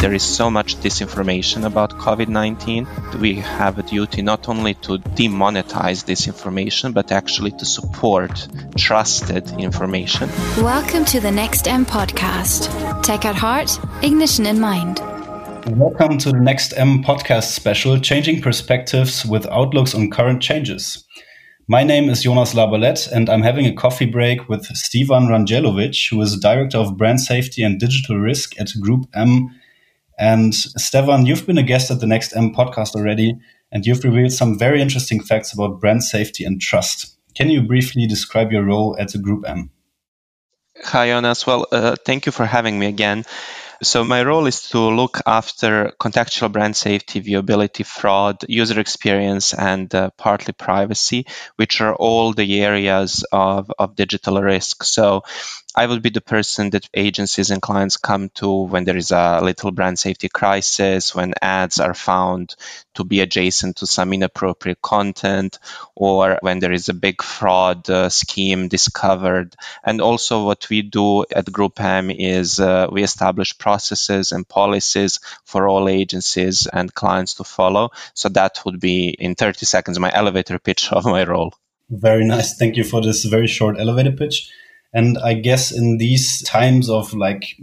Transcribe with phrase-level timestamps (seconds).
[0.00, 2.86] There is so much disinformation about COVID 19.
[3.20, 10.30] We have a duty not only to demonetize disinformation, but actually to support trusted information.
[10.58, 12.70] Welcome to the Next M podcast.
[13.02, 15.00] Tech at heart, ignition in mind.
[15.76, 21.04] Welcome to the Next M podcast special, Changing Perspectives with Outlooks on Current Changes.
[21.66, 26.22] My name is Jonas Labalette, and I'm having a coffee break with Stevan Randjelovic, who
[26.22, 29.57] is Director of Brand Safety and Digital Risk at Group M
[30.18, 33.38] and Stevan, you've been a guest at the Next M podcast already,
[33.70, 37.16] and you've revealed some very interesting facts about brand safety and trust.
[37.34, 39.70] Can you briefly describe your role at the Group M?
[40.84, 41.46] Hi, Jonas.
[41.46, 43.24] Well, uh, thank you for having me again.
[43.80, 49.94] So my role is to look after contextual brand safety, viewability, fraud, user experience, and
[49.94, 51.26] uh, partly privacy,
[51.56, 54.82] which are all the areas of, of digital risk.
[54.82, 55.22] So
[55.78, 59.38] I will be the person that agencies and clients come to when there is a
[59.40, 62.56] little brand safety crisis, when ads are found
[62.94, 65.60] to be adjacent to some inappropriate content,
[65.94, 69.54] or when there is a big fraud uh, scheme discovered.
[69.84, 75.20] And also, what we do at Group M is uh, we establish processes and policies
[75.44, 77.90] for all agencies and clients to follow.
[78.14, 81.54] So that would be in 30 seconds my elevator pitch of my role.
[81.88, 82.56] Very nice.
[82.56, 84.50] Thank you for this very short elevator pitch.
[84.94, 87.56] And I guess in these times of like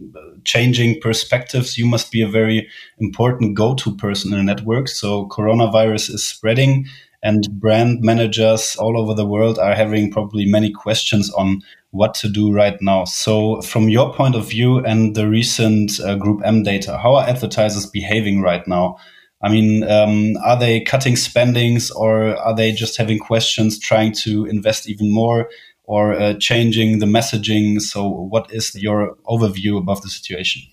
[0.44, 2.68] changing perspectives, you must be a very
[3.00, 4.88] important go to person in a network.
[4.88, 6.86] So coronavirus is spreading
[7.26, 12.30] and brand managers all over the world are having probably many questions on what to
[12.30, 13.06] do right now.
[13.06, 17.28] So, from your point of view and the recent uh, Group M data, how are
[17.28, 18.98] advertisers behaving right now?
[19.42, 24.46] I mean, um, are they cutting spendings or are they just having questions, trying to
[24.46, 25.50] invest even more?
[25.88, 27.81] Or uh, changing the messaging?
[27.81, 30.64] So, what is your overview above the situation?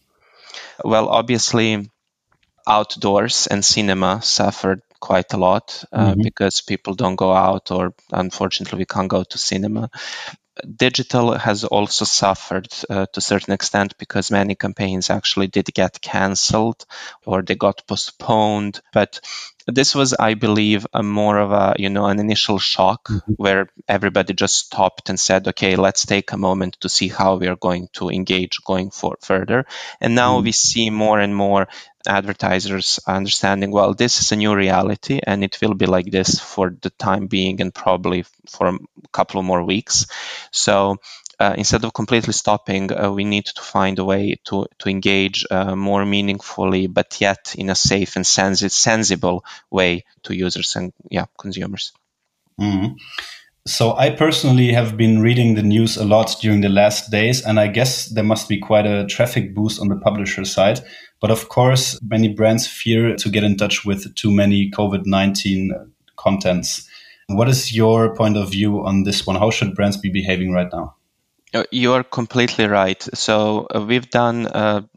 [0.85, 1.89] Well, obviously,
[2.67, 6.23] outdoors and cinema suffered quite a lot uh, mm-hmm.
[6.23, 9.91] because people don't go out, or unfortunately, we can't go to cinema.
[10.77, 16.01] Digital has also suffered uh, to a certain extent because many campaigns actually did get
[16.03, 16.85] cancelled
[17.25, 18.81] or they got postponed.
[18.93, 19.21] But
[19.67, 23.33] this was i believe a more of a you know an initial shock mm-hmm.
[23.35, 27.49] where everybody just stopped and said okay let's take a moment to see how we
[27.49, 29.65] are going to engage going for further
[30.01, 30.45] and now mm-hmm.
[30.45, 31.69] we see more and more
[32.07, 36.75] advertisers understanding well this is a new reality and it will be like this for
[36.83, 38.79] the time being and probably for a
[39.13, 40.07] couple more weeks
[40.51, 40.97] so
[41.43, 45.45] uh, instead of completely stopping, uh, we need to find a way to, to engage
[45.51, 50.93] uh, more meaningfully, but yet in a safe and sensi- sensible way to users and
[51.11, 51.93] yeah, consumers.
[52.61, 52.95] Mm-hmm.
[53.67, 57.59] So I personally have been reading the news a lot during the last days, and
[57.59, 60.81] I guess there must be quite a traffic boost on the publisher side.
[61.21, 65.73] But of course, many brands fear to get in touch with too many COVID 19
[66.17, 66.89] contents.
[67.29, 69.37] What is your point of view on this one?
[69.37, 70.97] How should brands be behaving right now?
[71.55, 73.03] Uh, you are completely right.
[73.15, 74.89] So uh, we've done a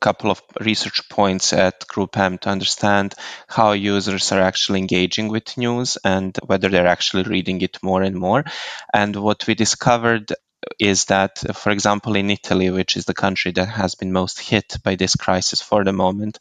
[0.00, 3.14] couple of research points at Group M to understand
[3.48, 8.16] how users are actually engaging with news and whether they're actually reading it more and
[8.16, 8.44] more.
[8.92, 10.30] And what we discovered
[10.78, 14.78] is that, for example, in Italy, which is the country that has been most hit
[14.82, 16.38] by this crisis for the moment,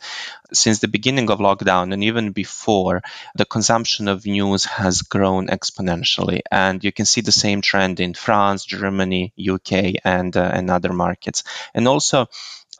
[0.51, 3.01] since the beginning of lockdown and even before,
[3.35, 6.41] the consumption of news has grown exponentially.
[6.51, 10.93] And you can see the same trend in France, Germany, UK, and, uh, and other
[10.93, 11.43] markets.
[11.73, 12.27] And also,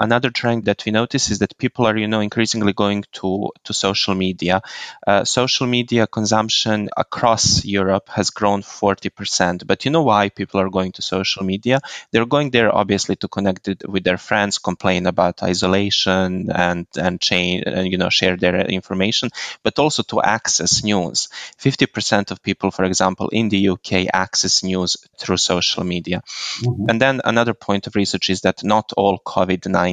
[0.04, 3.74] another trend that we notice is that people are you know increasingly going to to
[3.74, 4.62] social media.
[5.08, 10.70] Uh, social media consumption across europe has grown 40% but you know why people are
[10.70, 11.80] going to social media?
[12.12, 13.64] They're going there obviously to connect
[13.94, 19.30] with their friends complain about isolation and and change and you know share their information
[19.64, 21.30] but also to access news.
[21.60, 23.92] 50% of people for example in the uk
[24.26, 26.22] access news through social media.
[26.24, 26.90] Mm-hmm.
[26.90, 29.93] and then another point of research is that not all covid-19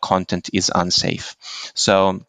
[0.00, 1.36] content is unsafe.
[1.74, 2.24] So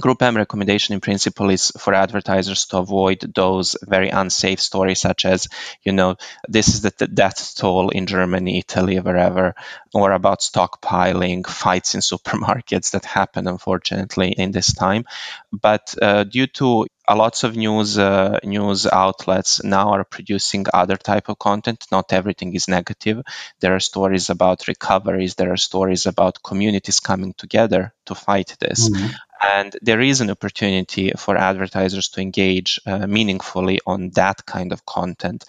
[0.00, 5.26] Group M recommendation in principle is for advertisers to avoid those very unsafe stories, such
[5.26, 5.48] as,
[5.82, 6.16] you know,
[6.48, 9.54] this is the death toll in Germany, Italy, wherever,
[9.92, 15.04] or about stockpiling, fights in supermarkets that happen, unfortunately, in this time.
[15.52, 20.96] But uh, due to a lots of news uh, news outlets now are producing other
[20.96, 23.22] type of content not everything is negative
[23.60, 28.88] there are stories about recoveries there are stories about communities coming together to fight this
[28.88, 29.06] mm-hmm.
[29.42, 34.86] And there is an opportunity for advertisers to engage uh, meaningfully on that kind of
[34.86, 35.44] content.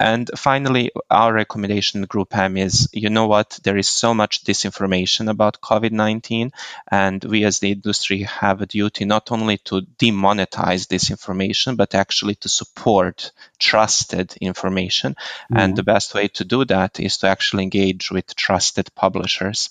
[0.00, 3.58] And finally, our recommendation Group M is you know what?
[3.62, 6.50] There is so much disinformation about COVID 19,
[6.90, 12.34] and we as the industry have a duty not only to demonetize disinformation, but actually
[12.36, 15.14] to support trusted information.
[15.14, 15.56] Mm-hmm.
[15.56, 19.70] And the best way to do that is to actually engage with trusted publishers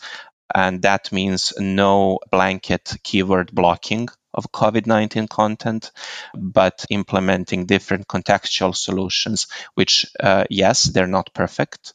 [0.53, 5.91] and that means no blanket keyword blocking of COVID 19 content,
[6.33, 11.93] but implementing different contextual solutions, which, uh, yes, they're not perfect.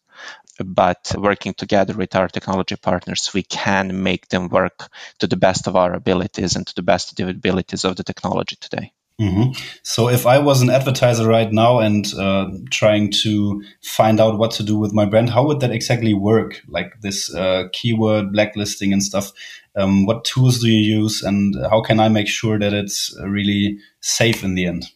[0.64, 4.90] But working together with our technology partners, we can make them work
[5.20, 8.02] to the best of our abilities and to the best of the abilities of the
[8.02, 8.93] technology today.
[9.20, 9.60] Mm-hmm.
[9.82, 14.52] So if I was an advertiser right now and uh, trying to find out what
[14.52, 16.62] to do with my brand, how would that exactly work?
[16.68, 19.32] Like this uh, keyword blacklisting and stuff.
[19.74, 23.78] Um, what tools do you use, and how can I make sure that it's really
[24.00, 24.86] safe in the end?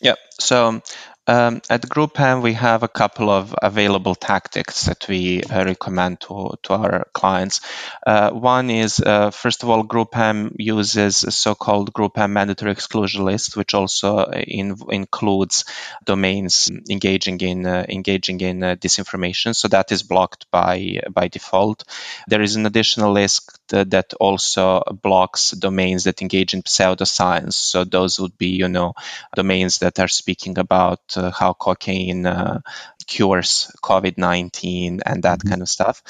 [0.00, 0.14] Yeah.
[0.40, 0.82] So
[1.26, 6.54] um, at GroupM, we have a couple of available tactics that we uh, recommend to,
[6.64, 7.62] to our clients.
[8.06, 13.56] Uh, one is, uh, first of all, GroupM uses a so-called GroupM mandatory exclusion list,
[13.56, 15.64] which also in, includes
[16.04, 19.56] domains engaging in uh, engaging in uh, disinformation.
[19.56, 21.84] So that is blocked by by default.
[22.28, 27.54] There is an additional list that, that also blocks domains that engage in pseudoscience.
[27.54, 28.92] So those would be, you know,
[29.34, 32.60] domains that are speaking about uh, how cocaine uh,
[33.06, 35.48] cures COVID 19 and that mm-hmm.
[35.50, 36.02] kind of stuff.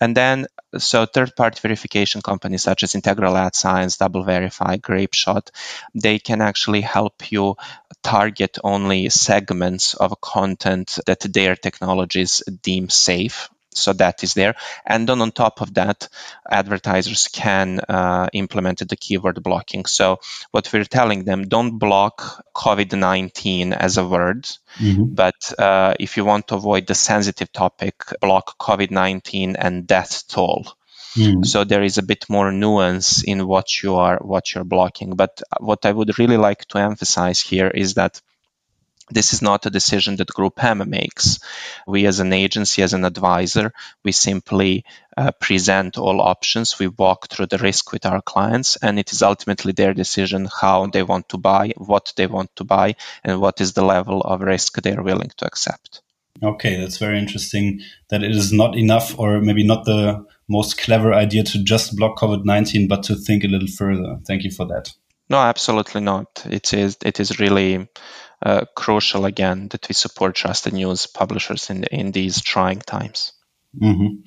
[0.00, 0.46] And then,
[0.78, 5.50] so third party verification companies such as Integral Ad Science, DoubleVerify, Grapeshot,
[5.94, 7.56] they can actually help you
[8.02, 14.54] target only segments of content that their technologies deem safe so that is there.
[14.84, 16.08] And then on top of that,
[16.50, 19.86] advertisers can uh, implement the keyword blocking.
[19.86, 20.20] So
[20.50, 24.44] what we're telling them, don't block COVID-19 as a word,
[24.78, 25.14] mm-hmm.
[25.14, 30.66] but uh, if you want to avoid the sensitive topic, block COVID-19 and death toll.
[31.16, 31.44] Mm-hmm.
[31.44, 35.16] So there is a bit more nuance in what you are what you're blocking.
[35.16, 38.20] But what I would really like to emphasize here is that
[39.10, 41.38] this is not a decision that GroupM makes.
[41.86, 43.72] We, as an agency, as an advisor,
[44.04, 44.84] we simply
[45.16, 46.78] uh, present all options.
[46.78, 50.86] We walk through the risk with our clients, and it is ultimately their decision how
[50.86, 54.40] they want to buy, what they want to buy, and what is the level of
[54.40, 56.02] risk they are willing to accept.
[56.42, 57.80] Okay, that's very interesting.
[58.10, 62.18] That it is not enough, or maybe not the most clever idea to just block
[62.18, 64.18] COVID 19, but to think a little further.
[64.26, 64.92] Thank you for that.
[65.28, 66.44] No, absolutely not.
[66.48, 67.88] It is, it is really
[68.42, 73.32] uh, crucial again that we support trusted news publishers in in these trying times.
[73.80, 74.22] Mm-hmm.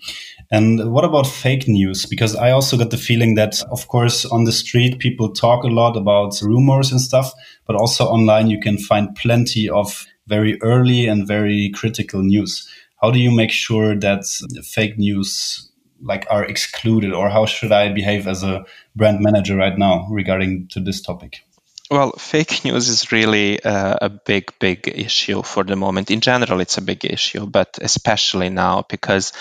[0.51, 2.05] And what about fake news?
[2.05, 5.67] Because I also got the feeling that, of course, on the street, people talk a
[5.67, 7.31] lot about rumors and stuff,
[7.65, 12.67] but also online, you can find plenty of very early and very critical news.
[13.01, 14.25] How do you make sure that
[14.63, 15.68] fake news
[16.01, 18.65] like are excluded or how should I behave as a
[18.95, 21.43] brand manager right now regarding to this topic?
[21.91, 26.11] Well, fake news is really uh, a big, big issue for the moment.
[26.11, 29.33] In general, it's a big issue, but especially now because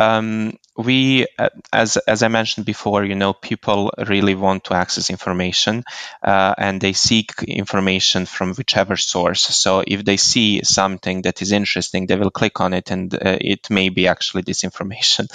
[0.00, 5.10] um, we, uh, as as I mentioned before, you know, people really want to access
[5.10, 5.84] information,
[6.22, 9.42] uh, and they seek information from whichever source.
[9.42, 13.36] So if they see something that is interesting, they will click on it, and uh,
[13.40, 15.28] it may be actually disinformation.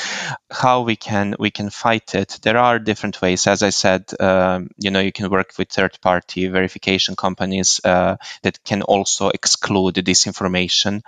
[0.52, 2.40] How we can we can fight it?
[2.42, 3.46] There are different ways.
[3.46, 8.64] As I said, um, you know, you can work with third-party verification companies uh, that
[8.64, 11.02] can also exclude disinformation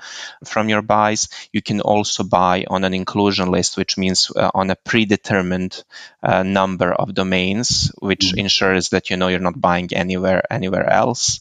[0.45, 1.29] from your buys.
[1.51, 5.83] You can also buy on an inclusion list, which means uh, on a predetermined
[6.23, 8.39] uh, number of domains, which mm-hmm.
[8.39, 11.39] ensures that you know you're not buying anywhere anywhere else.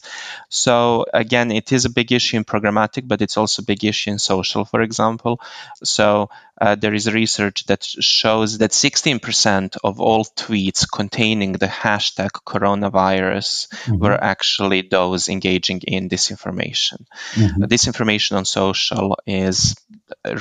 [0.49, 4.11] So again, it is a big issue in programmatic, but it's also a big issue
[4.11, 5.41] in social, for example.
[5.83, 12.31] So uh, there is research that shows that 16% of all tweets containing the hashtag
[12.45, 13.97] coronavirus mm-hmm.
[13.97, 17.05] were actually those engaging in disinformation.
[17.33, 17.63] Mm-hmm.
[17.63, 19.75] Uh, disinformation on social is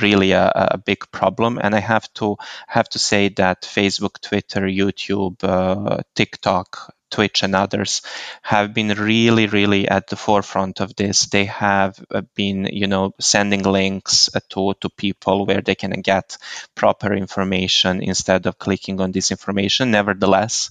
[0.00, 4.62] really a, a, big problem, and I have to have to say that Facebook, Twitter,
[4.62, 8.02] YouTube, uh, TikTok, Twitch and others
[8.42, 11.26] have been really, really at the forefront of this.
[11.26, 15.92] They have uh, been, you know, sending links uh, to, to people where they can
[16.02, 16.36] get
[16.74, 19.90] proper information instead of clicking on this information.
[19.90, 20.70] Nevertheless,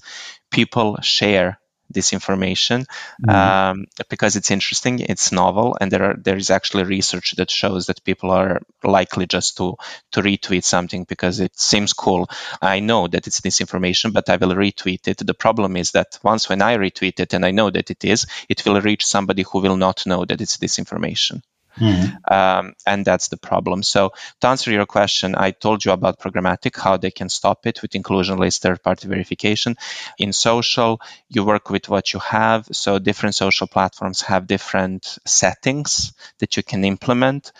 [0.52, 1.60] people share
[1.94, 2.86] disinformation
[3.22, 3.30] mm-hmm.
[3.30, 7.88] um, because it's interesting, it's novel, and there are there is actually research that shows
[7.88, 9.76] that people are likely just to
[10.12, 12.30] to retweet something because it seems cool.
[12.62, 15.26] I know that it's disinformation, but I will retweet it.
[15.26, 18.26] The problem is that once when I retweet it and I know that it is,
[18.50, 21.42] it will reach somebody who will not know that it's disinformation.
[21.80, 22.34] Mm-hmm.
[22.34, 23.84] Um, and that's the problem.
[23.84, 27.82] So, to answer your question, I told you about programmatic, how they can stop it
[27.82, 29.76] with inclusion list third party verification.
[30.18, 32.68] In social, you work with what you have.
[32.72, 37.52] So, different social platforms have different settings that you can implement.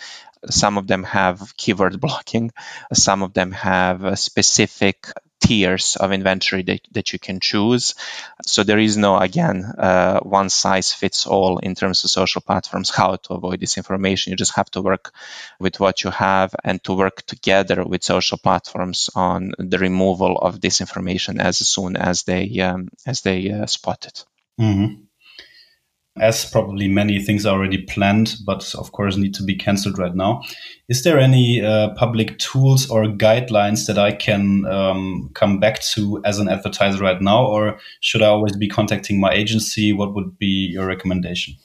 [0.50, 2.52] Some of them have keyword blocking,
[2.94, 5.08] some of them have specific
[5.40, 7.96] tiers of inventory that, that you can choose.
[8.46, 12.90] So there is no, again, uh, one size fits all in terms of social platforms,
[12.90, 14.28] how to avoid disinformation.
[14.28, 15.14] You just have to work
[15.60, 20.60] with what you have and to work together with social platforms on the removal of
[20.60, 24.26] disinformation as soon as they, um, as they uh, spot it.
[24.60, 25.05] Mm-hmm
[26.18, 30.16] as probably many things are already planned, but of course need to be cancelled right
[30.16, 30.42] now.
[30.88, 36.22] Is there any uh, public tools or guidelines that I can um, come back to
[36.24, 39.92] as an advertiser right now, or should I always be contacting my agency?
[39.92, 41.56] What would be your recommendation?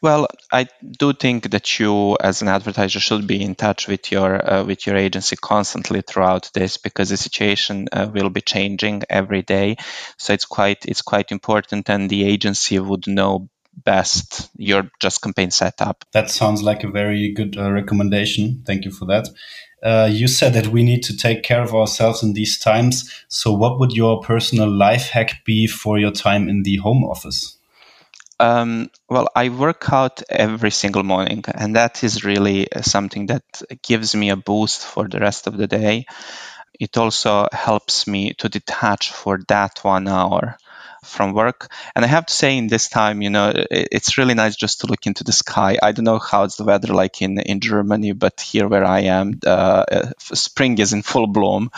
[0.00, 0.66] Well, I
[0.98, 4.84] do think that you, as an advertiser, should be in touch with your uh, with
[4.86, 9.76] your agency constantly throughout this because the situation uh, will be changing every day.
[10.16, 15.50] So it's quite it's quite important, and the agency would know best your just campaign
[15.50, 16.04] setup.
[16.12, 18.62] That sounds like a very good uh, recommendation.
[18.66, 19.28] Thank you for that.
[19.82, 23.12] Uh, you said that we need to take care of ourselves in these times.
[23.28, 27.58] So, what would your personal life hack be for your time in the home office?
[28.38, 33.44] Um, well, I work out every single morning, and that is really something that
[33.82, 36.06] gives me a boost for the rest of the day.
[36.78, 40.58] It also helps me to detach for that one hour
[41.04, 41.72] from work.
[41.94, 44.86] And I have to say, in this time, you know, it's really nice just to
[44.86, 45.78] look into the sky.
[45.82, 49.00] I don't know how it's the weather like in, in Germany, but here where I
[49.00, 51.70] am, uh, spring is in full bloom.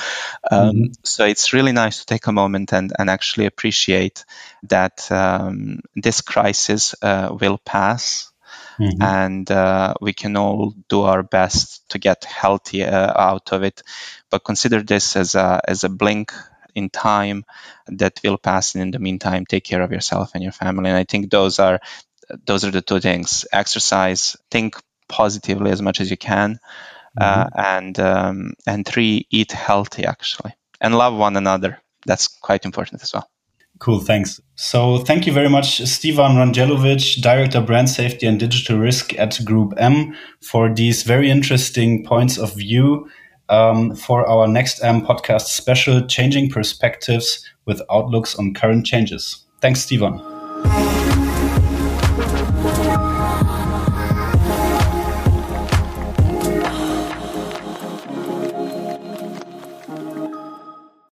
[0.50, 0.92] Um, mm-hmm.
[1.02, 4.24] So it's really nice to take a moment and, and actually appreciate
[4.64, 8.30] that um, this crisis uh, will pass.
[8.78, 9.02] Mm-hmm.
[9.02, 13.84] and uh, we can all do our best to get healthy uh, out of it.
[14.30, 16.32] But consider this as a as a blink
[16.74, 17.44] in time
[17.86, 18.74] that will pass.
[18.74, 20.90] And in the meantime, take care of yourself and your family.
[20.90, 21.80] And I think those are
[22.46, 24.76] those are the two things: exercise, think
[25.08, 26.58] positively as much as you can,
[27.20, 27.58] uh, mm-hmm.
[27.58, 31.80] uh, and um, and three, eat healthy actually, and love one another.
[32.06, 33.28] That's quite important as well.
[33.80, 34.40] Cool, thanks.
[34.54, 39.74] So, thank you very much, Stevan Randjelovic, Director Brand Safety and Digital Risk at Group
[39.76, 43.10] M, for these very interesting points of view
[43.48, 49.44] um, for our next M podcast special, Changing Perspectives with Outlooks on Current Changes.
[49.60, 51.03] Thanks, Stevan.